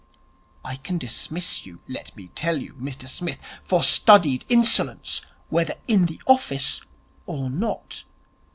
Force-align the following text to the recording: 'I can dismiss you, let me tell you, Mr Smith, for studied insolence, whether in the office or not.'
'I 0.65 0.77
can 0.77 0.97
dismiss 0.97 1.63
you, 1.67 1.79
let 1.87 2.15
me 2.17 2.29
tell 2.29 2.57
you, 2.57 2.73
Mr 2.73 3.07
Smith, 3.07 3.37
for 3.63 3.83
studied 3.83 4.45
insolence, 4.49 5.21
whether 5.49 5.75
in 5.87 6.05
the 6.07 6.19
office 6.25 6.81
or 7.27 7.51
not.' 7.51 8.03